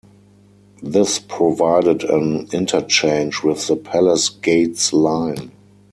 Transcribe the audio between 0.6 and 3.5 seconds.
This provided an interchange